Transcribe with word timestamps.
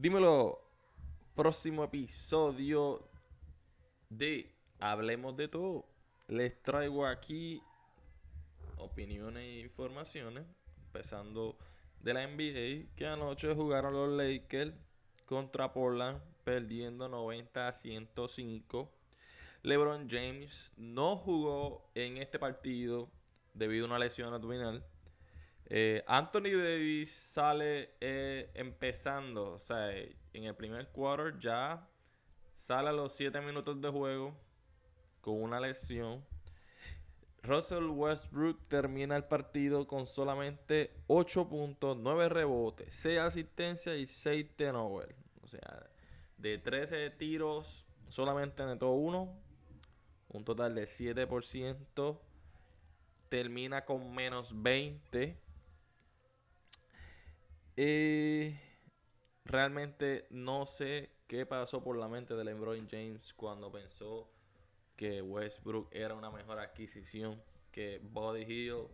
Dímelo, 0.00 0.60
próximo 1.34 1.82
episodio 1.82 3.02
de 4.08 4.48
Hablemos 4.78 5.36
de 5.36 5.48
todo. 5.48 5.86
Les 6.28 6.62
traigo 6.62 7.04
aquí 7.04 7.60
opiniones 8.76 9.42
e 9.42 9.58
informaciones, 9.58 10.46
empezando 10.86 11.58
de 11.98 12.14
la 12.14 12.24
NBA, 12.28 12.94
que 12.94 13.08
anoche 13.08 13.52
jugaron 13.56 13.92
los 13.92 14.10
Lakers 14.10 14.72
contra 15.26 15.72
Portland, 15.72 16.20
perdiendo 16.44 17.08
90 17.08 17.66
a 17.66 17.72
105. 17.72 18.88
LeBron 19.64 20.08
James 20.08 20.70
no 20.76 21.16
jugó 21.16 21.90
en 21.96 22.18
este 22.18 22.38
partido 22.38 23.10
debido 23.52 23.86
a 23.86 23.88
una 23.88 23.98
lesión 23.98 24.32
abdominal. 24.32 24.86
Eh, 25.70 26.02
Anthony 26.06 26.56
Davis 26.56 27.12
sale 27.12 27.90
eh, 28.00 28.50
empezando, 28.54 29.52
o 29.52 29.58
sea, 29.58 29.92
en 29.92 30.44
el 30.44 30.54
primer 30.54 30.88
quarter 30.88 31.38
ya 31.38 31.86
sale 32.54 32.88
a 32.88 32.92
los 32.92 33.12
7 33.12 33.40
minutos 33.42 33.78
de 33.80 33.90
juego 33.90 34.34
con 35.20 35.42
una 35.42 35.60
lesión. 35.60 36.24
Russell 37.42 37.84
Westbrook 37.84 38.66
termina 38.68 39.14
el 39.16 39.24
partido 39.24 39.86
con 39.86 40.06
solamente 40.06 40.90
8 41.06 41.48
puntos, 41.48 41.96
9 41.98 42.30
rebotes, 42.30 42.94
6 42.94 43.18
asistencias 43.18 43.96
y 43.96 44.06
6 44.06 44.56
turnovers. 44.56 45.14
O 45.42 45.46
sea, 45.48 45.86
de 46.38 46.58
13 46.58 47.10
tiros 47.10 47.86
solamente 48.08 48.62
anotó 48.62 48.90
uno, 48.90 49.38
un 50.28 50.44
total 50.44 50.74
de 50.74 50.82
7%. 50.82 52.18
Termina 53.28 53.84
con 53.84 54.14
menos 54.14 54.62
20. 54.62 55.47
Eh, 57.80 58.60
realmente 59.44 60.26
no 60.30 60.66
sé 60.66 61.12
qué 61.28 61.46
pasó 61.46 61.80
por 61.80 61.96
la 61.96 62.08
mente 62.08 62.34
de 62.34 62.42
LeBron 62.42 62.88
James 62.90 63.32
cuando 63.34 63.70
pensó 63.70 64.28
que 64.96 65.22
Westbrook 65.22 65.86
era 65.92 66.16
una 66.16 66.28
mejor 66.28 66.58
adquisición 66.58 67.40
que 67.70 68.00
Body 68.02 68.42
Hill. 68.42 68.88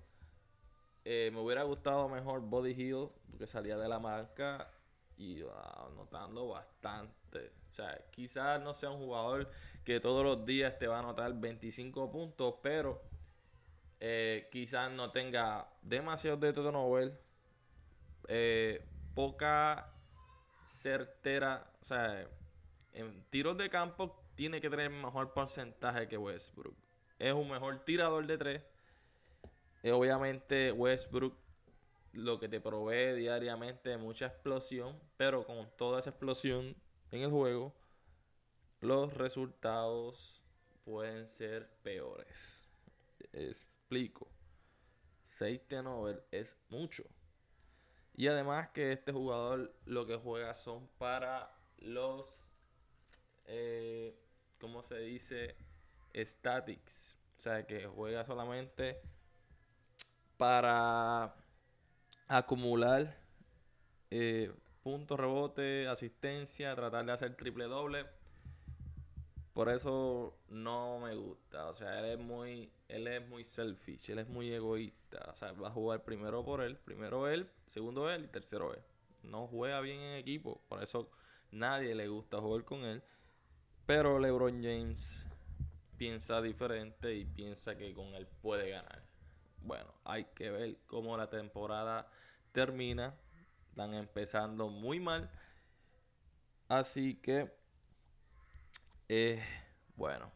Eh, 1.07 1.31
me 1.33 1.41
hubiera 1.41 1.63
gustado 1.63 2.11
mejor 2.11 2.43
Body 2.43 2.73
Hill 2.73 3.09
porque 3.31 3.47
salía 3.47 3.79
de 3.79 3.89
la 3.89 3.99
marca 3.99 4.71
y 5.17 5.41
anotando 5.87 6.49
bastante. 6.49 7.53
O 7.71 7.75
sea, 7.75 7.99
quizás 8.11 8.61
no 8.61 8.75
sea 8.75 8.91
un 8.91 8.99
jugador 8.99 9.51
que 9.83 9.99
todos 9.99 10.23
los 10.23 10.45
días 10.45 10.79
te 10.79 10.89
va 10.89 10.97
a 10.97 10.99
anotar 10.99 11.33
25 11.33 12.13
puntos, 12.13 12.57
pero 12.63 13.01
eh, 13.99 14.47
quizás 14.53 14.93
no 14.93 15.11
tenga 15.11 15.71
demasiado 15.81 16.37
de 16.37 16.53
turnover, 16.53 17.24
eh, 18.29 18.87
poca 19.15 19.93
certera, 20.65 21.71
o 21.81 21.85
sea, 21.85 22.29
en 22.93 23.25
tiros 23.31 23.57
de 23.57 23.69
campo 23.69 24.25
tiene 24.35 24.61
que 24.61 24.71
tener 24.71 24.91
mejor 24.91 25.33
porcentaje 25.33 26.09
que 26.09 26.17
Westbrook. 26.17 26.77
Es 27.19 27.33
un 27.33 27.51
mejor 27.51 27.85
tirador 27.85 28.27
de 28.27 28.39
tres. 28.39 28.63
Eh, 29.83 29.93
obviamente 29.93 30.73
Westbrook 30.73 31.37
lo 32.13 32.39
que 32.39 32.49
te 32.49 32.61
provee 32.61 33.15
diariamente 33.17 33.97
mucha 33.97 34.27
explosión, 34.27 34.99
pero 35.17 35.45
con 35.45 35.69
toda 35.77 35.99
esa 35.99 36.11
explosión 36.11 36.77
en 37.11 37.23
el 37.23 37.31
juego, 37.31 37.75
los 38.81 39.13
resultados 39.15 40.43
pueden 40.85 41.29
ser 41.29 41.69
peores. 41.83 42.61
Explico. 43.33 44.29
6 45.23 45.63
over 45.87 46.25
es 46.31 46.57
mucho. 46.69 47.05
Y 48.17 48.29
además 48.29 48.71
que 48.71 48.93
este 48.93 49.13
jugador 49.13 49.75
lo 49.87 50.07
que 50.07 50.17
juega 50.17 50.55
son 50.55 50.89
para 50.99 51.51
los 51.79 52.47
eh, 53.47 54.15
¿cómo 54.61 54.83
se 54.83 54.99
dice? 54.99 55.57
Statics. 56.15 57.19
O 57.37 57.41
sea, 57.41 57.67
que 57.67 57.87
juega 57.87 58.25
solamente 58.25 59.01
para 60.37 61.35
acumular 62.29 63.17
eh, 64.11 64.53
puntos, 64.83 65.19
rebote, 65.19 65.89
asistencia, 65.89 66.75
tratar 66.75 67.05
de 67.05 67.13
hacer 67.13 67.37
triple 67.37 67.65
doble. 67.65 68.07
Por 69.55 69.69
eso 69.69 70.37
no 70.49 70.99
me 70.99 71.15
gusta. 71.15 71.69
O 71.69 71.75
sea, 71.75 72.01
él 72.01 72.07
es 72.07 72.19
muy, 72.19 72.71
él 72.89 73.07
es 73.07 73.27
muy 73.29 73.45
selfish, 73.45 74.11
él 74.11 74.19
es 74.19 74.29
muy 74.29 74.53
egoísta. 74.53 75.31
O 75.31 75.37
sea, 75.37 75.53
va 75.53 75.69
a 75.69 75.71
jugar 75.71 76.03
primero 76.03 76.45
por 76.45 76.61
él, 76.61 76.77
primero 76.77 77.29
él, 77.29 77.49
segundo 77.67 78.11
él 78.11 78.25
y 78.25 78.29
tercero 78.29 78.75
él. 78.75 78.83
No 79.23 79.47
juega 79.47 79.81
bien 79.81 80.01
en 80.01 80.17
equipo. 80.17 80.61
Por 80.69 80.83
eso 80.83 81.09
nadie 81.53 81.95
le 81.95 82.09
gusta 82.09 82.41
jugar 82.41 82.65
con 82.65 82.81
él. 82.81 83.03
Pero 83.87 84.19
LeBron 84.19 84.61
James 84.61 85.25
piensa 85.97 86.43
diferente 86.43 87.15
y 87.15 87.25
piensa 87.25 87.77
que 87.77 87.95
con 87.95 88.07
él 88.15 88.27
puede 88.43 88.71
ganar. 88.71 89.03
Bueno, 89.63 89.95
hay 90.05 90.25
que 90.35 90.51
ver 90.51 90.79
cómo 90.87 91.17
la 91.17 91.31
temporada 91.31 92.11
termina. 92.51 93.15
Están 93.71 93.95
empezando 93.95 94.69
muy 94.69 94.99
mal. 94.99 95.31
Así 96.69 97.15
que, 97.17 97.53
eh, 99.09 99.43
bueno, 99.97 100.31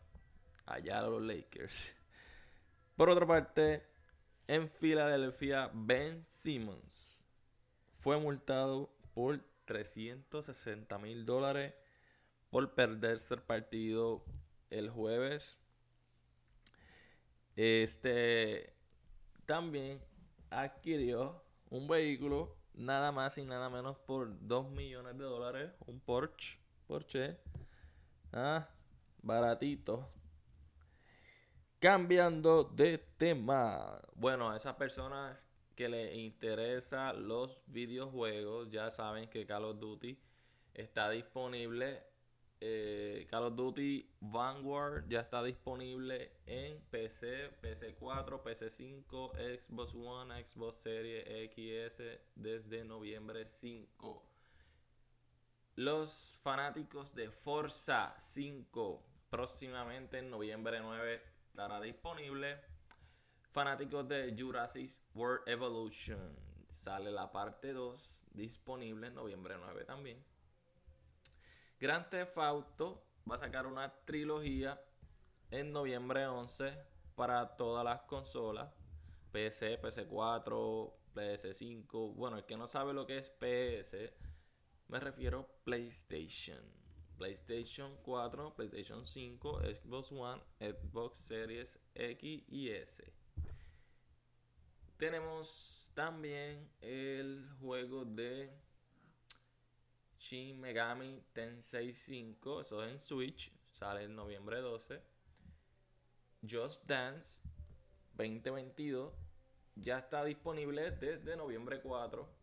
allá 0.66 1.02
los 1.02 1.22
Lakers. 1.22 1.94
Por 2.96 3.10
otra 3.10 3.26
parte, 3.26 3.84
en 4.46 4.68
Filadelfia, 4.68 5.70
Ben 5.72 6.24
Simmons 6.24 7.06
fue 8.00 8.18
multado 8.18 8.90
por 9.14 9.40
360 9.66 10.98
mil 10.98 11.26
dólares 11.26 11.74
por 12.50 12.74
perderse 12.74 13.34
el 13.34 13.42
partido 13.42 14.24
el 14.70 14.90
jueves. 14.90 15.58
Este 17.56 18.72
también 19.46 20.00
adquirió 20.50 21.42
un 21.70 21.88
vehículo 21.88 22.56
nada 22.74 23.12
más 23.12 23.36
y 23.38 23.44
nada 23.44 23.68
menos 23.68 23.98
por 23.98 24.30
2 24.46 24.70
millones 24.70 25.18
de 25.18 25.24
dólares, 25.24 25.72
un 25.86 26.00
Porsche, 26.00 26.58
Porsche, 26.86 27.36
ah, 28.32 28.68
baratito. 29.22 30.08
Cambiando 31.78 32.64
de 32.64 32.98
tema. 33.16 34.00
Bueno, 34.14 34.50
a 34.50 34.56
esas 34.56 34.74
personas 34.76 35.48
que 35.76 35.88
les 35.88 36.16
interesa 36.16 37.12
los 37.12 37.62
videojuegos, 37.66 38.70
ya 38.70 38.90
saben 38.90 39.28
que 39.30 39.46
Call 39.46 39.64
of 39.64 39.78
Duty 39.78 40.18
está 40.74 41.10
disponible 41.10 42.02
eh, 42.60 43.26
Call 43.30 43.44
of 43.44 43.54
Duty 43.54 44.10
Vanguard 44.20 45.08
ya 45.08 45.20
está 45.20 45.42
disponible 45.44 46.32
en 46.46 46.80
PC, 46.90 47.52
PC4, 47.62 48.42
PC5, 48.42 49.60
Xbox 49.60 49.94
One, 49.94 50.44
Xbox 50.44 50.74
Series 50.74 51.24
XS 51.52 52.02
desde 52.34 52.84
noviembre 52.84 53.44
5. 53.44 54.27
Los 55.78 56.40
fanáticos 56.42 57.14
de 57.14 57.30
Forza 57.30 58.12
5 58.18 59.00
próximamente 59.30 60.18
en 60.18 60.28
noviembre 60.28 60.80
9 60.80 61.22
estará 61.50 61.80
disponible. 61.80 62.60
Fanáticos 63.52 64.08
de 64.08 64.34
Jurassic 64.36 64.90
World 65.14 65.48
Evolution 65.48 66.36
sale 66.68 67.12
la 67.12 67.30
parte 67.30 67.72
2 67.72 68.26
disponible 68.32 69.06
en 69.06 69.14
noviembre 69.14 69.54
9 69.56 69.84
también. 69.84 70.20
Grand 71.78 72.08
Theft 72.08 72.36
Auto 72.38 73.04
va 73.30 73.36
a 73.36 73.38
sacar 73.38 73.64
una 73.64 73.88
trilogía 74.04 74.82
en 75.52 75.70
noviembre 75.70 76.26
11 76.26 76.76
para 77.14 77.56
todas 77.56 77.84
las 77.84 78.00
consolas. 78.00 78.68
PC, 79.30 79.80
PC4, 79.80 80.92
PS5. 81.14 82.14
Bueno, 82.16 82.36
el 82.36 82.44
que 82.46 82.56
no 82.56 82.66
sabe 82.66 82.92
lo 82.92 83.06
que 83.06 83.18
es 83.18 83.30
PS, 83.30 84.12
me 84.88 84.98
refiero 84.98 85.40
a 85.40 85.64
PlayStation. 85.64 86.60
PlayStation 87.18 87.96
4, 88.02 88.54
PlayStation 88.54 89.04
5, 89.04 89.60
Xbox 89.62 90.12
One, 90.12 90.40
Xbox 90.60 91.18
Series 91.18 91.78
X 91.94 92.44
y 92.48 92.70
S. 92.70 93.12
Tenemos 94.96 95.90
también 95.94 96.70
el 96.80 97.48
juego 97.60 98.04
de 98.04 98.50
Shin 100.18 100.60
Megami 100.60 101.22
Tensei 101.32 101.92
5, 101.92 102.60
eso 102.60 102.84
es 102.84 102.92
en 102.92 102.98
Switch, 102.98 103.52
sale 103.72 104.04
en 104.04 104.14
noviembre 104.14 104.60
12. 104.60 105.02
Just 106.48 106.84
Dance 106.86 107.40
2022 108.14 109.12
ya 109.74 109.98
está 109.98 110.24
disponible 110.24 110.90
desde 110.92 111.36
noviembre 111.36 111.80
4. 111.80 112.37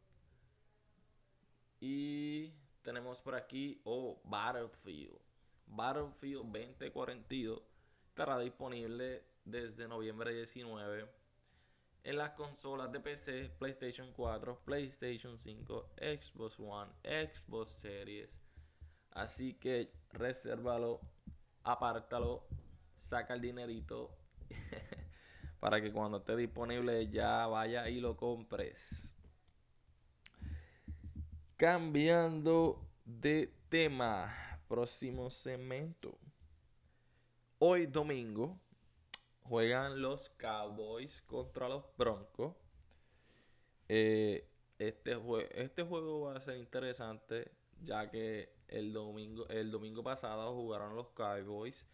Y 1.79 2.53
tenemos 2.81 3.19
por 3.21 3.35
aquí 3.35 3.81
oh, 3.83 4.21
Battlefield. 4.23 5.19
Battlefield 5.67 6.45
2042 6.51 7.61
estará 8.09 8.39
disponible 8.39 9.23
desde 9.43 9.87
noviembre 9.87 10.33
19. 10.33 11.09
en 12.03 12.17
las 12.17 12.31
consolas 12.31 12.91
de 12.91 12.99
PC, 12.99 13.49
PlayStation 13.57 14.11
4, 14.13 14.61
PlayStation 14.63 15.37
5, 15.39 15.89
Xbox 15.97 16.59
One, 16.59 16.91
Xbox 17.03 17.69
Series. 17.69 18.39
Así 19.11 19.55
que 19.55 19.91
resérvalo, 20.11 21.01
apártalo, 21.63 22.45
saca 22.93 23.33
el 23.33 23.41
dinerito 23.41 24.15
para 25.59 25.81
que 25.81 25.91
cuando 25.91 26.19
esté 26.19 26.35
disponible 26.35 27.09
ya 27.09 27.47
vaya 27.47 27.89
y 27.89 27.99
lo 27.99 28.15
compres. 28.15 29.14
Cambiando 31.57 32.85
de 33.05 33.49
tema, 33.69 34.27
próximo 34.67 35.29
segmento. 35.29 36.17
Hoy 37.59 37.85
domingo 37.85 38.59
juegan 39.43 40.01
los 40.01 40.31
Cowboys 40.31 41.21
contra 41.21 41.69
los 41.69 41.85
Broncos. 41.95 42.53
Eh, 43.87 44.49
este, 44.79 45.17
este 45.51 45.83
juego 45.83 46.23
va 46.23 46.35
a 46.35 46.41
ser 46.41 46.57
interesante 46.57 47.49
ya 47.81 48.11
que 48.11 48.49
el 48.67 48.91
domingo, 48.91 49.47
el 49.47 49.71
domingo 49.71 50.03
pasado 50.03 50.53
jugaron 50.55 50.93
los 50.93 51.07
Cowboys. 51.11 51.87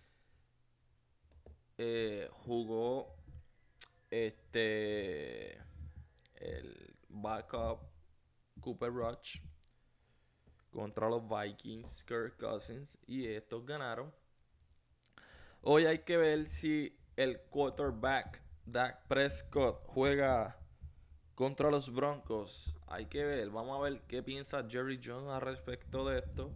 Eh, 1.77 2.27
jugó 2.31 3.15
este 4.09 5.51
el 6.37 6.95
backup 7.09 7.81
Cooper 8.59 8.91
Rush 8.91 9.50
contra 10.71 11.09
los 11.09 11.21
Vikings, 11.27 12.03
Kirk 12.03 12.37
Cousins, 12.37 12.97
y 13.05 13.27
estos 13.27 13.65
ganaron. 13.65 14.11
Hoy 15.61 15.85
hay 15.85 15.99
que 15.99 16.17
ver 16.17 16.47
si 16.47 16.97
el 17.15 17.39
quarterback 17.41 18.41
Dak 18.65 19.07
Prescott 19.07 19.83
juega 19.85 20.57
contra 21.35 21.69
los 21.69 21.93
Broncos. 21.93 22.73
Hay 22.87 23.05
que 23.07 23.23
ver, 23.23 23.49
vamos 23.49 23.77
a 23.77 23.81
ver 23.81 24.01
qué 24.07 24.23
piensa 24.23 24.65
Jerry 24.67 24.99
Jones 25.03 25.29
al 25.29 25.41
respecto 25.41 26.07
de 26.07 26.19
esto. 26.19 26.51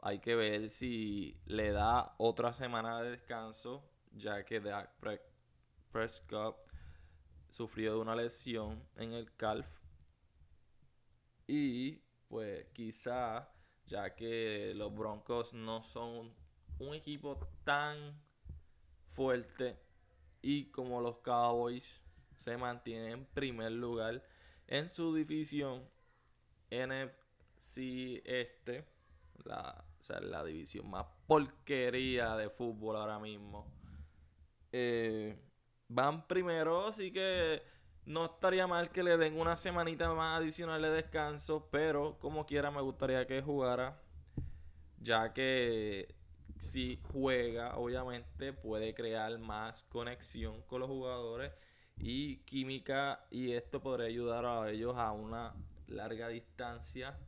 Hay 0.00 0.20
que 0.20 0.34
ver 0.34 0.70
si 0.70 1.38
le 1.44 1.72
da 1.72 2.14
otra 2.18 2.52
semana 2.52 3.02
de 3.02 3.10
descanso, 3.10 3.84
ya 4.12 4.44
que 4.44 4.60
Dak 4.60 4.90
Prescott 5.90 6.56
sufrió 7.50 7.94
de 7.94 8.00
una 8.00 8.14
lesión 8.14 8.82
en 8.96 9.12
el 9.12 9.34
calf. 9.34 9.68
Y 11.46 12.00
pues 12.30 12.64
quizá, 12.72 13.50
ya 13.86 14.14
que 14.14 14.72
los 14.76 14.94
Broncos 14.94 15.52
no 15.52 15.82
son 15.82 16.32
un 16.78 16.94
equipo 16.94 17.36
tan 17.64 18.22
fuerte 19.12 19.76
y 20.40 20.70
como 20.70 21.00
los 21.00 21.18
Cowboys 21.18 22.00
se 22.38 22.56
mantienen 22.56 23.12
en 23.12 23.26
primer 23.26 23.72
lugar 23.72 24.24
en 24.68 24.88
su 24.88 25.12
división 25.12 25.82
NFC 26.70 28.22
este, 28.24 28.86
la, 29.44 29.84
o 29.98 30.02
sea, 30.02 30.20
la 30.20 30.44
división 30.44 30.88
más 30.88 31.06
porquería 31.26 32.36
de 32.36 32.48
fútbol 32.48 32.96
ahora 32.96 33.18
mismo. 33.18 33.66
Eh, 34.70 35.36
van 35.88 36.28
primero, 36.28 36.86
así 36.86 37.12
que 37.12 37.60
no 38.06 38.26
estaría 38.26 38.66
mal 38.66 38.90
que 38.90 39.02
le 39.02 39.16
den 39.16 39.38
una 39.38 39.56
semanita 39.56 40.12
más 40.14 40.40
adicional 40.40 40.82
de 40.82 40.90
descanso, 40.90 41.68
pero 41.70 42.18
como 42.18 42.46
quiera 42.46 42.70
me 42.70 42.80
gustaría 42.80 43.26
que 43.26 43.42
jugara, 43.42 44.00
ya 44.98 45.32
que 45.32 46.14
si 46.58 47.00
juega, 47.12 47.76
obviamente 47.76 48.52
puede 48.52 48.94
crear 48.94 49.38
más 49.38 49.82
conexión 49.84 50.62
con 50.62 50.80
los 50.80 50.88
jugadores 50.88 51.52
y 51.96 52.38
química 52.38 53.26
y 53.30 53.52
esto 53.52 53.80
podría 53.80 54.08
ayudar 54.08 54.44
a 54.44 54.70
ellos 54.70 54.96
a 54.96 55.12
una 55.12 55.54
larga 55.86 56.28
distancia 56.28 57.18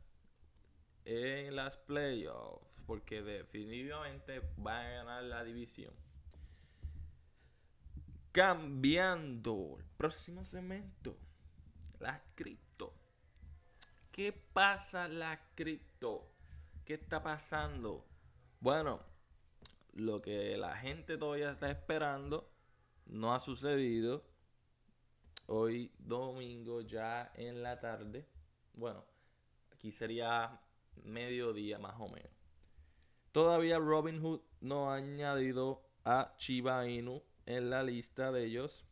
en 1.05 1.55
las 1.55 1.77
playoffs 1.77 2.81
porque 2.85 3.21
definitivamente 3.21 4.41
van 4.57 4.85
a 4.85 4.89
ganar 4.89 5.23
la 5.23 5.43
división. 5.43 6.02
Cambiando 8.33 9.75
el 9.77 9.85
próximo 9.95 10.43
segmento, 10.43 11.15
las 11.99 12.19
cripto. 12.33 12.95
¿Qué 14.11 14.33
pasa 14.33 15.07
la 15.07 15.39
cripto? 15.53 16.31
¿Qué 16.83 16.95
está 16.95 17.21
pasando? 17.21 18.07
Bueno, 18.59 19.01
lo 19.91 20.19
que 20.19 20.57
la 20.57 20.75
gente 20.75 21.15
todavía 21.19 21.51
está 21.51 21.69
esperando 21.69 22.51
no 23.05 23.35
ha 23.35 23.39
sucedido. 23.39 24.25
Hoy 25.45 25.91
domingo 25.99 26.81
ya 26.81 27.31
en 27.35 27.61
la 27.61 27.79
tarde. 27.79 28.27
Bueno, 28.73 29.05
aquí 29.71 29.91
sería 29.91 30.59
mediodía 31.03 31.77
más 31.77 31.97
o 31.99 32.07
menos. 32.09 32.31
Todavía 33.31 33.77
Robinhood 33.77 34.41
no 34.61 34.89
ha 34.89 34.95
añadido 34.95 35.83
a 36.03 36.33
Chiba 36.37 36.87
Inu 36.87 37.21
en 37.45 37.69
la 37.69 37.83
lista 37.83 38.31
de 38.31 38.45
ellos. 38.45 38.85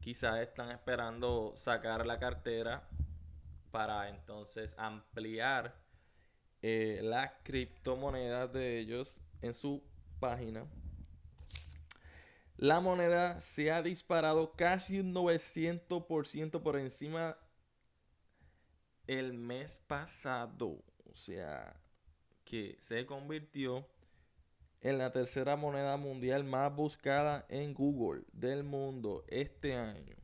Quizás 0.00 0.40
están 0.40 0.70
esperando 0.70 1.52
sacar 1.56 2.06
la 2.06 2.18
cartera 2.18 2.88
para 3.70 4.08
entonces 4.08 4.74
ampliar 4.78 5.74
eh, 6.62 7.00
las 7.02 7.32
criptomonedas 7.42 8.52
de 8.52 8.78
ellos 8.78 9.20
en 9.42 9.54
su 9.54 9.82
página. 10.20 10.66
La 12.56 12.80
moneda 12.80 13.40
se 13.40 13.70
ha 13.70 13.82
disparado 13.82 14.52
casi 14.52 15.00
un 15.00 15.12
900% 15.12 16.62
por 16.62 16.78
encima 16.78 17.36
el 19.06 19.34
mes 19.34 19.78
pasado. 19.86 20.82
O 21.04 21.14
sea, 21.14 21.76
que 22.44 22.76
se 22.78 23.04
convirtió 23.04 23.86
en 24.80 24.98
la 24.98 25.10
tercera 25.12 25.56
moneda 25.56 25.96
mundial 25.96 26.44
más 26.44 26.74
buscada 26.74 27.46
en 27.48 27.74
Google 27.74 28.24
del 28.32 28.64
mundo 28.64 29.24
este 29.28 29.74
año. 29.74 30.16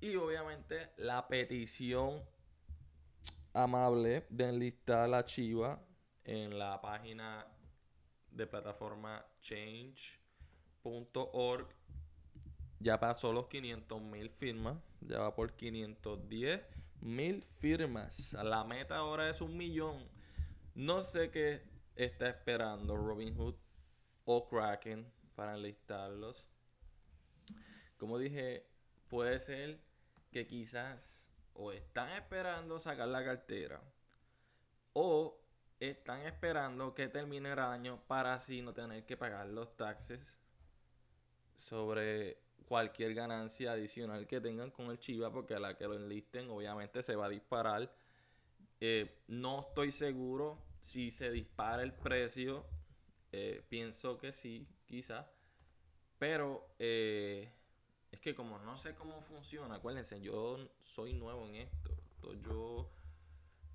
Y 0.00 0.16
obviamente 0.16 0.90
la 0.98 1.26
petición 1.28 2.22
amable 3.52 4.26
de 4.28 4.48
enlistar 4.48 5.08
la 5.08 5.24
chiva 5.24 5.80
en 6.24 6.58
la 6.58 6.80
página 6.80 7.46
de 8.30 8.46
plataforma 8.46 9.24
change.org 9.40 10.14
ya 12.84 13.00
pasó 13.00 13.32
los 13.32 13.46
500 13.46 14.02
mil 14.02 14.28
firmas, 14.28 14.76
ya 15.00 15.20
va 15.20 15.34
por 15.34 15.54
510 15.54 16.60
mil 17.00 17.42
firmas. 17.58 18.34
La 18.34 18.62
meta 18.64 18.98
ahora 18.98 19.30
es 19.30 19.40
un 19.40 19.56
millón. 19.56 20.06
No 20.74 21.02
sé 21.02 21.30
qué 21.30 21.62
está 21.96 22.28
esperando 22.28 22.96
Robinhood 22.96 23.54
o 24.24 24.48
Kraken 24.48 25.10
para 25.34 25.54
enlistarlos. 25.54 26.46
Como 27.96 28.18
dije, 28.18 28.66
puede 29.08 29.38
ser 29.38 29.80
que 30.30 30.46
quizás 30.46 31.32
o 31.54 31.72
están 31.72 32.10
esperando 32.10 32.78
sacar 32.78 33.08
la 33.08 33.24
cartera 33.24 33.80
o 34.92 35.40
están 35.78 36.22
esperando 36.22 36.94
que 36.94 37.08
termine 37.08 37.52
el 37.52 37.58
año 37.58 38.00
para 38.06 38.34
así 38.34 38.62
no 38.62 38.72
tener 38.72 39.04
que 39.06 39.16
pagar 39.16 39.46
los 39.46 39.76
taxes 39.76 40.40
sobre 41.56 42.38
cualquier 42.66 43.14
ganancia 43.14 43.72
adicional 43.72 44.26
que 44.26 44.40
tengan 44.40 44.70
con 44.70 44.86
el 44.86 44.98
Chiva, 44.98 45.30
porque 45.30 45.54
a 45.54 45.60
la 45.60 45.76
que 45.76 45.86
lo 45.86 45.94
enlisten 45.94 46.50
obviamente 46.50 47.02
se 47.02 47.14
va 47.14 47.26
a 47.26 47.28
disparar. 47.28 47.92
Eh, 48.80 49.22
no 49.28 49.60
estoy 49.60 49.92
seguro 49.92 50.58
si 50.84 51.10
se 51.10 51.30
dispara 51.30 51.82
el 51.82 51.94
precio. 51.94 52.66
Eh, 53.32 53.64
pienso 53.70 54.18
que 54.18 54.32
sí, 54.32 54.68
quizá. 54.84 55.30
Pero 56.18 56.74
eh, 56.78 57.50
es 58.12 58.20
que 58.20 58.34
como 58.34 58.58
no 58.58 58.76
sé 58.76 58.94
cómo 58.94 59.22
funciona, 59.22 59.76
acuérdense, 59.76 60.20
yo 60.20 60.58
soy 60.80 61.14
nuevo 61.14 61.46
en 61.46 61.54
esto. 61.56 61.96
Yo 62.42 62.90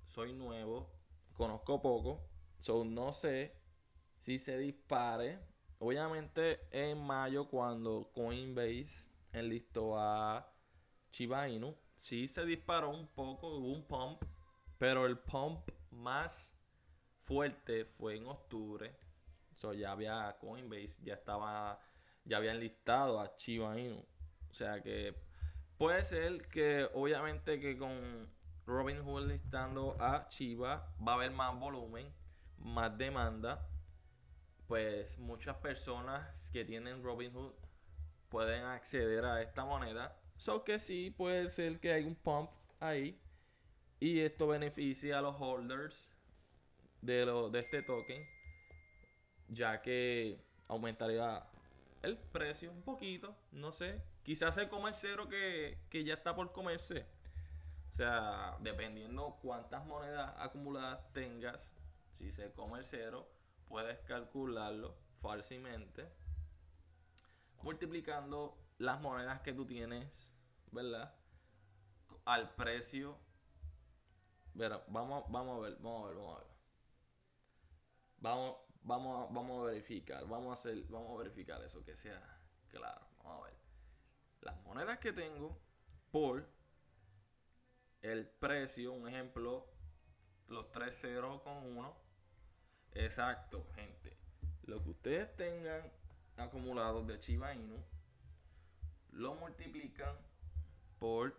soy 0.04 0.32
nuevo 0.32 0.88
conozco 1.34 1.82
poco, 1.82 2.28
so 2.58 2.84
no 2.84 3.12
sé 3.12 3.56
si 4.20 4.38
se 4.38 4.56
dispare. 4.58 5.40
Obviamente 5.78 6.68
en 6.70 7.04
mayo 7.04 7.48
cuando 7.48 8.10
Coinbase 8.12 9.08
enlistó 9.32 9.98
a 9.98 10.52
Chiba 11.10 11.48
Inu, 11.48 11.76
sí 11.96 12.28
se 12.28 12.44
disparó 12.44 12.90
un 12.90 13.08
poco, 13.08 13.48
hubo 13.56 13.72
un 13.72 13.84
pump, 13.86 14.22
pero 14.78 15.06
el 15.06 15.18
pump 15.18 15.68
más 15.90 16.59
fuerte 17.30 17.84
fue 17.84 18.16
en 18.16 18.26
octubre. 18.26 18.92
So 19.54 19.72
ya 19.72 19.92
había 19.92 20.36
Coinbase, 20.40 21.04
ya 21.04 21.14
estaba, 21.14 21.78
ya 22.24 22.38
había 22.38 22.50
enlistado 22.50 23.20
a 23.20 23.36
Chiba 23.36 23.78
Inu. 23.78 24.04
O 24.48 24.52
sea 24.52 24.82
que 24.82 25.14
puede 25.78 26.02
ser 26.02 26.48
que 26.48 26.88
obviamente 26.92 27.60
que 27.60 27.78
con 27.78 28.28
Robinhood 28.66 29.28
listando 29.28 29.96
a 30.00 30.26
Chiva, 30.26 30.92
va 31.06 31.12
a 31.12 31.14
haber 31.14 31.30
más 31.30 31.56
volumen, 31.56 32.12
más 32.58 32.98
demanda. 32.98 33.64
Pues 34.66 35.16
muchas 35.20 35.56
personas 35.58 36.50
que 36.52 36.64
tienen 36.64 37.04
Robinhood 37.04 37.52
pueden 38.28 38.64
acceder 38.64 39.24
a 39.24 39.40
esta 39.40 39.64
moneda. 39.64 40.16
So 40.36 40.64
que 40.64 40.80
sí, 40.80 41.14
puede 41.16 41.48
ser 41.48 41.78
que 41.78 41.92
hay 41.92 42.02
un 42.06 42.16
pump 42.16 42.50
ahí. 42.80 43.20
Y 44.00 44.18
esto 44.18 44.48
beneficia 44.48 45.20
a 45.20 45.22
los 45.22 45.36
holders 45.38 46.09
de, 47.02 47.26
lo, 47.26 47.50
de 47.50 47.58
este 47.60 47.82
token. 47.82 48.22
Ya 49.48 49.82
que 49.82 50.40
aumentaría 50.68 51.44
el 52.02 52.16
precio 52.16 52.70
un 52.70 52.82
poquito. 52.82 53.36
No 53.52 53.72
sé. 53.72 54.02
Quizás 54.22 54.58
el 54.58 54.68
cero 54.92 55.28
que, 55.28 55.78
que 55.88 56.04
ya 56.04 56.14
está 56.14 56.34
por 56.34 56.52
comerse. 56.52 57.06
O 57.90 57.92
sea, 57.92 58.56
dependiendo 58.60 59.38
cuántas 59.42 59.84
monedas 59.84 60.32
acumuladas 60.38 61.12
tengas, 61.12 61.76
si 62.12 62.30
se 62.30 62.52
come 62.52 62.78
el 62.78 62.84
cero, 62.84 63.28
puedes 63.68 63.98
calcularlo 64.00 64.94
fácilmente 65.20 66.08
multiplicando 67.62 68.56
las 68.78 69.00
monedas 69.00 69.40
que 69.40 69.52
tú 69.52 69.66
tienes, 69.66 70.32
¿verdad? 70.70 71.14
Al 72.24 72.54
precio. 72.54 73.16
Vamos, 74.88 75.24
vamos 75.30 75.58
a 75.58 75.60
ver, 75.60 75.76
vamos 75.80 76.04
a 76.04 76.08
ver, 76.08 76.16
vamos 76.16 76.36
a 76.36 76.40
ver. 76.40 76.49
Vamos, 78.20 78.56
vamos, 78.82 79.32
vamos 79.32 79.62
a 79.62 79.70
verificar, 79.70 80.26
vamos 80.26 80.50
a 80.50 80.52
hacer, 80.54 80.84
vamos 80.88 81.14
a 81.14 81.22
verificar 81.22 81.62
eso 81.62 81.84
que 81.84 81.96
sea 81.96 82.20
claro. 82.68 83.06
Vamos 83.22 83.42
a 83.42 83.44
ver. 83.46 83.54
Las 84.42 84.62
monedas 84.62 84.98
que 84.98 85.12
tengo 85.12 85.58
por 86.10 86.46
el 88.02 88.26
precio, 88.26 88.92
un 88.92 89.08
ejemplo, 89.08 89.66
los 90.48 90.70
3 90.72 90.94
0 91.00 91.40
con 91.44 91.76
1. 91.76 91.96
Exacto, 92.92 93.66
gente. 93.74 94.16
Lo 94.64 94.82
que 94.82 94.90
ustedes 94.90 95.36
tengan 95.36 95.90
acumulados 96.36 97.06
de 97.06 97.18
Chiba 97.18 97.54
Inu, 97.54 97.82
lo 99.12 99.34
multiplican 99.34 100.16
por 100.98 101.34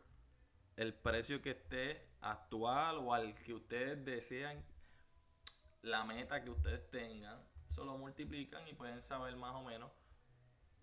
el 0.78 0.94
precio 0.94 1.42
que 1.42 1.52
esté 1.52 2.08
actual 2.22 2.98
o 2.98 3.14
al 3.14 3.36
que 3.36 3.54
ustedes 3.54 4.04
desean, 4.06 4.64
la 5.82 6.04
meta 6.04 6.44
que 6.44 6.50
ustedes 6.50 6.90
tengan, 6.92 7.40
solo 7.74 7.98
multiplican 7.98 8.68
y 8.68 8.74
pueden 8.74 9.02
saber 9.02 9.36
más 9.36 9.56
o 9.56 9.64
menos 9.64 9.92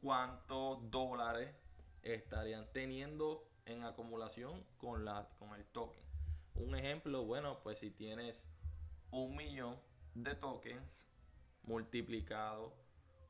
cuántos 0.01 0.91
dólares 0.91 1.55
estarían 2.03 2.67
teniendo 2.73 3.49
en 3.67 3.85
acumulación 3.85 4.65
con, 4.79 5.05
la, 5.05 5.29
con 5.39 5.55
el 5.55 5.65
token. 5.67 6.03
Un 6.55 6.75
ejemplo, 6.75 7.25
bueno, 7.25 7.61
pues 7.63 7.79
si 7.79 7.91
tienes 7.91 8.49
un 9.11 9.37
millón 9.37 9.79
de 10.15 10.35
tokens 10.35 11.09
multiplicado 11.63 12.75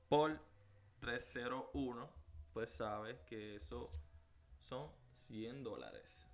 por 0.09 0.41
301, 1.01 2.09
pues 2.53 2.71
sabes 2.71 3.19
que 3.21 3.57
eso 3.57 3.91
son 4.59 4.91
100 5.13 5.65
dólares. 5.65 6.29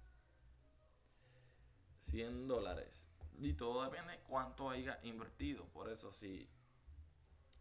100 2.05 2.49
dólares. 2.49 3.11
Y 3.39 3.55
todo 3.55 3.83
depende 3.85 4.13
de 4.13 4.19
cuánto 4.21 4.71
hayas 4.71 5.03
invertido. 5.05 5.65
Por 5.67 5.89
eso, 5.91 6.13
si, 6.13 6.49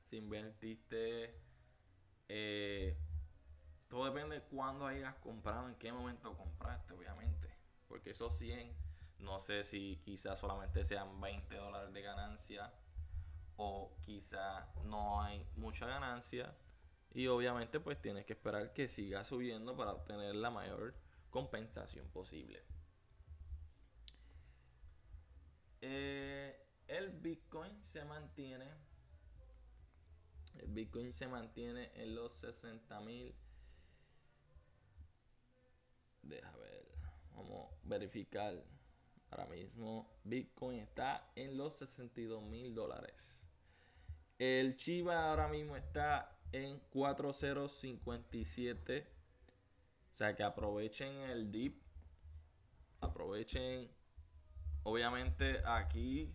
si 0.03 0.17
invertiste, 0.17 1.35
eh, 2.29 2.97
todo 3.87 4.05
depende 4.05 4.35
de 4.35 4.41
cuándo 4.43 4.85
hayas 4.85 5.15
comprado, 5.15 5.67
en 5.67 5.75
qué 5.75 5.91
momento 5.91 6.35
compraste, 6.37 6.93
obviamente. 6.93 7.49
Porque 7.87 8.11
esos 8.11 8.37
100, 8.37 8.75
no 9.19 9.39
sé 9.39 9.63
si 9.63 9.99
quizás 10.03 10.39
solamente 10.39 10.83
sean 10.83 11.19
20 11.19 11.55
dólares 11.55 11.93
de 11.93 12.01
ganancia 12.01 12.73
o 13.55 13.95
quizá 14.01 14.67
no 14.83 15.21
hay 15.21 15.47
mucha 15.55 15.85
ganancia 15.85 16.55
y 17.13 17.27
obviamente 17.27 17.79
pues 17.79 18.01
tienes 18.01 18.25
que 18.25 18.33
esperar 18.33 18.73
que 18.73 18.87
siga 18.87 19.23
subiendo 19.23 19.77
para 19.77 19.91
obtener 19.91 20.33
la 20.35 20.49
mayor 20.49 20.95
compensación 21.29 22.07
posible. 22.09 22.63
Eh, 25.85 26.55
el 26.87 27.09
Bitcoin 27.09 27.83
se 27.83 28.05
mantiene. 28.05 28.71
El 30.57 30.67
Bitcoin 30.67 31.11
se 31.11 31.27
mantiene 31.27 31.91
en 31.95 32.15
los 32.15 32.31
60 32.31 33.01
mil. 33.01 33.35
Deja 36.21 36.55
ver. 36.55 36.87
Vamos 37.35 37.69
a 37.69 37.75
verificar. 37.83 38.63
Ahora 39.29 39.45
mismo 39.47 40.09
Bitcoin 40.23 40.79
está 40.79 41.29
en 41.35 41.57
los 41.57 41.75
62 41.75 42.43
mil 42.43 42.73
dólares. 42.73 43.43
El 44.39 44.77
Chiva 44.77 45.31
ahora 45.31 45.49
mismo 45.49 45.75
está 45.75 46.39
en 46.53 46.79
4057. 46.91 49.05
O 50.11 50.13
sea 50.15 50.33
que 50.33 50.43
aprovechen 50.43 51.13
el 51.29 51.51
dip. 51.51 51.83
Aprovechen. 53.01 53.91
Obviamente 54.83 55.61
aquí 55.65 56.33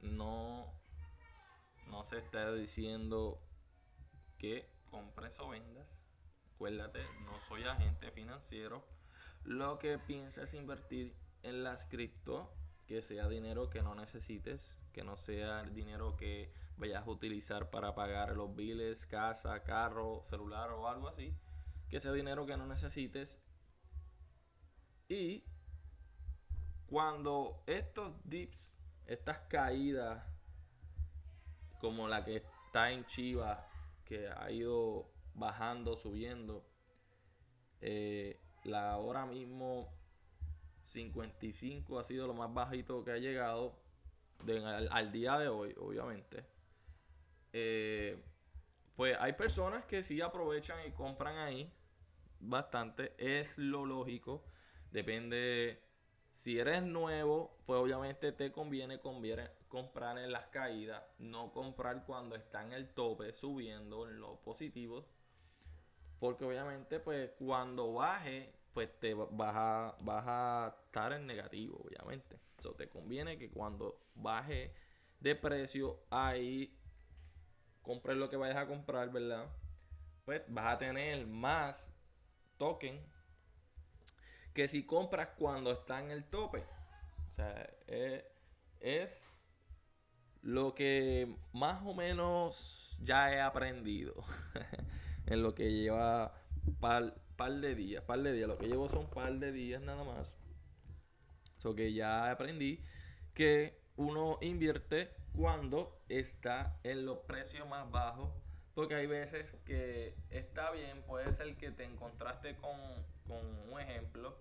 no, 0.00 0.66
no 1.88 2.04
se 2.04 2.18
está 2.18 2.52
diciendo 2.54 3.40
que 4.38 4.68
compres 4.90 5.38
o 5.40 5.50
vendas. 5.50 6.06
Acuérdate, 6.54 7.00
no 7.24 7.38
soy 7.38 7.64
agente 7.64 8.10
financiero. 8.10 8.84
Lo 9.44 9.78
que 9.78 9.98
piensas 9.98 10.54
invertir 10.54 11.14
en 11.42 11.62
las 11.62 11.86
cripto, 11.86 12.52
que 12.86 13.02
sea 13.02 13.28
dinero 13.28 13.70
que 13.70 13.82
no 13.82 13.94
necesites, 13.94 14.76
que 14.92 15.04
no 15.04 15.16
sea 15.16 15.62
dinero 15.62 16.16
que 16.16 16.52
vayas 16.76 17.06
a 17.06 17.10
utilizar 17.10 17.70
para 17.70 17.94
pagar 17.94 18.36
los 18.36 18.54
biles, 18.54 19.06
casa, 19.06 19.62
carro, 19.62 20.22
celular 20.28 20.70
o 20.70 20.88
algo 20.88 21.08
así, 21.08 21.36
que 21.88 22.00
sea 22.00 22.12
dinero 22.12 22.46
que 22.46 22.56
no 22.56 22.66
necesites. 22.66 23.38
Y 25.08 25.44
cuando 26.90 27.62
estos 27.66 28.12
dips, 28.28 28.76
estas 29.06 29.38
caídas, 29.48 30.26
como 31.80 32.08
la 32.08 32.24
que 32.24 32.36
está 32.36 32.90
en 32.90 33.04
Chiva, 33.06 33.64
que 34.04 34.28
ha 34.28 34.50
ido 34.50 35.08
bajando, 35.34 35.96
subiendo, 35.96 36.66
eh, 37.80 38.40
la 38.64 38.90
ahora 38.90 39.24
mismo 39.24 39.88
55 40.82 41.98
ha 41.98 42.02
sido 42.02 42.26
lo 42.26 42.34
más 42.34 42.52
bajito 42.52 43.04
que 43.04 43.12
ha 43.12 43.18
llegado 43.18 43.78
al, 44.90 45.12
día 45.12 45.38
de 45.38 45.46
hoy, 45.46 45.74
obviamente. 45.78 46.44
Eh, 47.52 48.20
pues 48.96 49.16
hay 49.20 49.34
personas 49.34 49.84
que 49.84 50.02
sí 50.02 50.20
aprovechan 50.20 50.78
y 50.88 50.90
compran 50.90 51.38
ahí 51.38 51.72
bastante. 52.40 53.14
Es 53.16 53.58
lo 53.58 53.86
lógico. 53.86 54.44
Depende. 54.90 55.89
Si 56.32 56.58
eres 56.58 56.82
nuevo, 56.82 57.58
pues 57.66 57.78
obviamente 57.78 58.32
te 58.32 58.50
conviene, 58.52 59.00
conviene 59.00 59.50
comprar 59.68 60.18
en 60.18 60.32
las 60.32 60.46
caídas, 60.46 61.02
no 61.18 61.52
comprar 61.52 62.04
cuando 62.04 62.34
está 62.34 62.62
en 62.64 62.72
el 62.72 62.92
tope, 62.94 63.32
subiendo 63.32 64.08
en 64.08 64.20
los 64.20 64.38
positivos. 64.38 65.06
Porque 66.18 66.44
obviamente, 66.44 67.00
pues 67.00 67.30
cuando 67.38 67.94
baje, 67.94 68.52
pues 68.74 68.98
te 69.00 69.14
vas 69.14 69.54
a, 69.54 69.96
vas 70.00 70.24
a 70.26 70.76
estar 70.86 71.12
en 71.12 71.26
negativo, 71.26 71.80
obviamente. 71.84 72.38
Eso 72.58 72.74
te 72.74 72.88
conviene 72.88 73.38
que 73.38 73.50
cuando 73.50 73.98
baje 74.14 74.74
de 75.20 75.34
precio, 75.34 76.00
ahí 76.10 76.76
compres 77.82 78.16
lo 78.16 78.28
que 78.28 78.36
vayas 78.36 78.58
a 78.58 78.66
comprar, 78.66 79.10
¿verdad? 79.10 79.48
Pues 80.24 80.42
vas 80.48 80.74
a 80.74 80.78
tener 80.78 81.26
más 81.26 81.94
token 82.58 83.00
que 84.54 84.68
si 84.68 84.84
compras 84.84 85.30
cuando 85.36 85.72
está 85.72 86.00
en 86.00 86.10
el 86.10 86.24
tope. 86.24 86.64
O 87.30 87.34
sea, 87.34 87.70
es, 88.80 89.32
lo 90.42 90.74
que 90.74 91.36
más 91.52 91.82
o 91.84 91.94
menos 91.94 92.98
ya 93.02 93.32
he 93.32 93.40
aprendido 93.40 94.14
en 95.26 95.42
lo 95.42 95.54
que 95.54 95.70
lleva 95.70 96.34
par, 96.80 97.14
par 97.36 97.52
de 97.52 97.74
días, 97.74 98.02
par 98.04 98.20
de 98.20 98.32
días. 98.32 98.48
Lo 98.48 98.58
que 98.58 98.66
llevo 98.66 98.88
son 98.88 99.08
par 99.08 99.32
de 99.34 99.52
días 99.52 99.82
nada 99.82 100.04
más. 100.04 100.34
So 101.58 101.74
que 101.74 101.92
ya 101.92 102.30
aprendí 102.30 102.82
que 103.34 103.78
uno 103.96 104.38
invierte 104.40 105.10
cuando 105.36 106.02
está 106.08 106.78
en 106.82 107.04
los 107.04 107.18
precios 107.18 107.68
más 107.68 107.90
bajos. 107.90 108.30
Porque 108.74 108.94
hay 108.94 109.06
veces 109.06 109.56
que 109.66 110.14
está 110.30 110.70
bien, 110.70 111.02
puede 111.02 111.30
ser 111.32 111.56
que 111.56 111.70
te 111.70 111.84
encontraste 111.84 112.56
con, 112.56 112.78
un 113.38 113.80
ejemplo, 113.80 114.36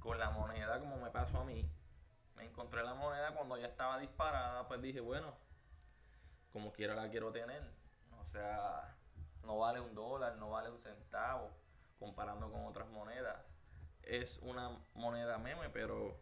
con 0.00 0.18
la 0.18 0.30
moneda, 0.30 0.80
como 0.80 0.96
me 0.96 1.10
pasó 1.10 1.40
a 1.40 1.44
mí. 1.44 1.70
Me 2.34 2.44
encontré 2.44 2.82
la 2.82 2.94
moneda 2.94 3.34
cuando 3.34 3.56
ya 3.58 3.66
estaba 3.66 3.98
disparada, 3.98 4.66
pues 4.66 4.80
dije, 4.80 5.00
bueno, 5.00 5.34
como 6.52 6.72
quiera 6.72 6.94
la 6.94 7.10
quiero 7.10 7.30
tener. 7.30 7.62
O 8.18 8.24
sea, 8.24 8.96
no 9.44 9.58
vale 9.58 9.80
un 9.80 9.94
dólar, 9.94 10.36
no 10.36 10.50
vale 10.50 10.70
un 10.70 10.80
centavo, 10.80 11.50
comparando 11.98 12.50
con 12.50 12.64
otras 12.66 12.88
monedas. 12.88 13.54
Es 14.02 14.38
una 14.38 14.78
moneda 14.94 15.38
meme, 15.38 15.68
pero 15.70 16.18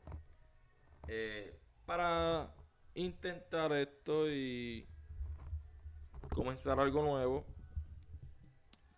eh, 1.07 1.59
para 1.87 2.53
intentar 2.95 3.73
esto 3.73 4.29
y 4.29 4.89
comenzar 6.35 6.81
algo 6.81 7.03
nuevo, 7.03 7.47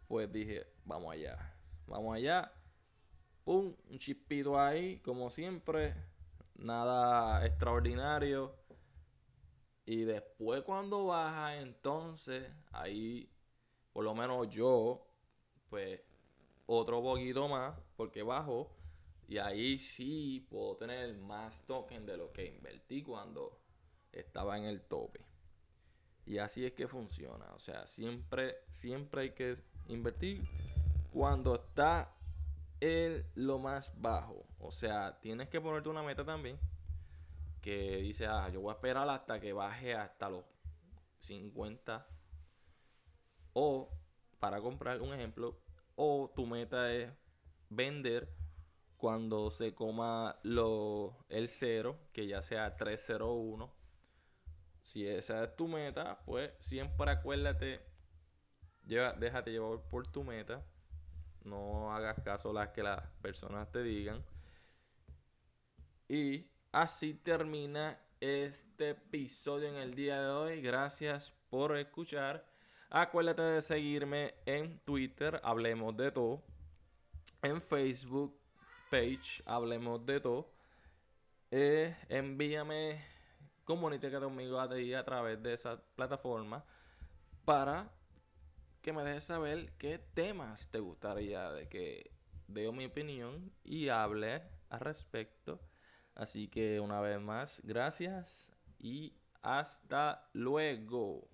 pues 0.08 0.32
dije, 0.32 0.66
vamos 0.84 1.12
allá. 1.12 1.54
Vamos 1.86 2.16
allá. 2.16 2.52
Un 3.50 3.76
chispito 3.98 4.60
ahí, 4.60 5.00
como 5.00 5.28
siempre. 5.28 5.92
Nada 6.54 7.44
extraordinario. 7.44 8.54
Y 9.84 10.04
después 10.04 10.62
cuando 10.62 11.06
baja, 11.06 11.56
entonces, 11.56 12.48
ahí, 12.70 13.28
por 13.92 14.04
lo 14.04 14.14
menos 14.14 14.48
yo, 14.50 15.04
pues, 15.68 16.00
otro 16.66 17.02
poquito 17.02 17.48
más, 17.48 17.76
porque 17.96 18.22
bajo. 18.22 18.70
Y 19.26 19.38
ahí 19.38 19.80
sí 19.80 20.46
puedo 20.48 20.76
tener 20.76 21.12
más 21.16 21.66
token 21.66 22.06
de 22.06 22.16
lo 22.16 22.32
que 22.32 22.46
invertí 22.46 23.02
cuando 23.02 23.58
estaba 24.12 24.58
en 24.58 24.66
el 24.66 24.82
tope. 24.82 25.26
Y 26.24 26.38
así 26.38 26.64
es 26.64 26.72
que 26.74 26.86
funciona. 26.86 27.52
O 27.56 27.58
sea, 27.58 27.84
siempre, 27.88 28.58
siempre 28.68 29.22
hay 29.22 29.30
que 29.30 29.56
invertir 29.88 30.40
cuando 31.12 31.56
está 31.56 32.14
en 32.80 33.24
lo 33.34 33.58
más 33.58 33.92
bajo. 34.00 34.46
O 34.58 34.70
sea, 34.70 35.18
tienes 35.20 35.48
que 35.48 35.60
ponerte 35.60 35.88
una 35.88 36.02
meta 36.02 36.24
también. 36.24 36.58
Que 37.60 37.96
dice, 37.96 38.26
ah, 38.26 38.48
yo 38.48 38.60
voy 38.60 38.70
a 38.70 38.74
esperar 38.74 39.08
hasta 39.08 39.38
que 39.40 39.52
baje 39.52 39.94
hasta 39.94 40.30
los 40.30 40.44
50. 41.20 42.06
O, 43.52 43.90
para 44.38 44.60
comprar 44.60 45.00
un 45.00 45.12
ejemplo, 45.12 45.60
o 45.96 46.32
tu 46.34 46.46
meta 46.46 46.92
es 46.92 47.12
vender 47.68 48.32
cuando 48.96 49.50
se 49.50 49.74
coma 49.74 50.38
lo, 50.42 51.26
el 51.28 51.48
cero, 51.48 51.98
que 52.12 52.26
ya 52.26 52.40
sea 52.42 52.76
301 52.76 53.80
si 54.82 55.06
esa 55.06 55.44
es 55.44 55.56
tu 55.56 55.68
meta, 55.68 56.20
pues 56.24 56.52
siempre 56.58 57.10
acuérdate, 57.10 57.80
lleva, 58.84 59.12
déjate 59.12 59.52
llevar 59.52 59.80
por 59.88 60.06
tu 60.06 60.24
meta. 60.24 60.64
No 61.44 61.92
hagas 61.94 62.20
caso 62.22 62.50
a 62.50 62.52
las 62.52 62.68
que 62.70 62.82
las 62.82 63.02
personas 63.22 63.70
te 63.70 63.82
digan. 63.82 64.24
Y 66.08 66.46
así 66.72 67.14
termina 67.14 67.98
este 68.20 68.90
episodio 68.90 69.68
en 69.68 69.76
el 69.76 69.94
día 69.94 70.20
de 70.20 70.28
hoy. 70.28 70.60
Gracias 70.60 71.32
por 71.48 71.76
escuchar. 71.76 72.44
Acuérdate 72.90 73.42
de 73.42 73.62
seguirme 73.62 74.34
en 74.46 74.78
Twitter, 74.80 75.40
hablemos 75.44 75.96
de 75.96 76.10
todo. 76.10 76.42
En 77.42 77.62
Facebook 77.62 78.36
page, 78.90 79.42
hablemos 79.46 80.04
de 80.04 80.20
todo. 80.20 80.50
Eh, 81.52 81.96
envíame 82.08 83.00
comunícate 83.70 84.18
conmigo 84.18 84.58
a, 84.58 84.64
a 84.64 85.04
través 85.04 85.40
de 85.40 85.54
esa 85.54 85.80
plataforma 85.94 86.64
para 87.44 87.88
que 88.80 88.92
me 88.92 89.02
dejes 89.04 89.24
saber 89.24 89.72
qué 89.78 89.98
temas 89.98 90.68
te 90.70 90.78
gustaría 90.78 91.50
de 91.50 91.68
que 91.68 92.10
dé 92.46 92.70
mi 92.72 92.86
opinión 92.86 93.52
y 93.64 93.88
hable 93.88 94.42
al 94.68 94.80
respecto. 94.80 95.60
Así 96.14 96.48
que 96.48 96.80
una 96.80 97.00
vez 97.00 97.20
más, 97.20 97.60
gracias 97.64 98.50
y 98.78 99.14
hasta 99.42 100.28
luego. 100.32 101.29